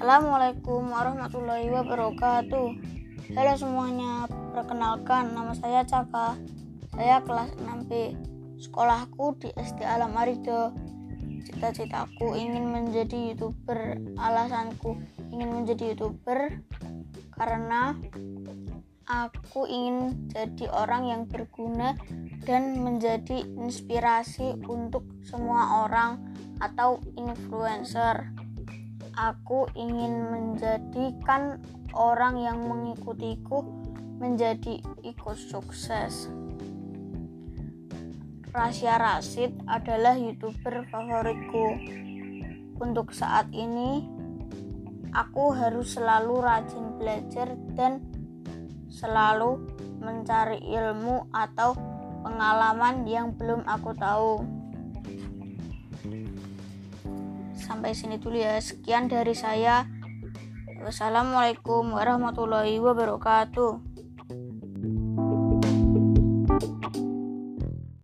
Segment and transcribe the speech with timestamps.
[0.00, 2.68] Assalamualaikum warahmatullahi wabarakatuh.
[3.36, 6.40] Halo semuanya, perkenalkan nama saya Caka.
[6.96, 8.16] Saya kelas 6B
[8.56, 10.72] Sekolahku di SD Alam Arido
[11.44, 14.96] Cita-citaku ingin menjadi youtuber Alasanku
[15.36, 16.64] ingin menjadi youtuber
[17.36, 17.92] Karena
[19.04, 21.92] aku ingin jadi orang yang berguna
[22.48, 26.24] dan menjadi inspirasi untuk semua orang
[26.56, 28.32] atau influencer
[29.20, 31.60] aku ingin menjadikan
[31.92, 33.60] orang yang mengikutiku
[34.16, 36.32] menjadi ikut sukses.
[38.50, 41.66] Rasya Rasid adalah youtuber favoritku.
[42.80, 44.08] Untuk saat ini,
[45.12, 48.00] aku harus selalu rajin belajar dan
[48.88, 49.60] selalu
[50.00, 51.76] mencari ilmu atau
[52.24, 54.34] pengalaman yang belum aku tahu.
[57.58, 58.58] Sampai sini dulu ya.
[58.62, 59.86] Sekian dari saya.
[60.80, 63.89] Wassalamualaikum warahmatullahi wabarakatuh.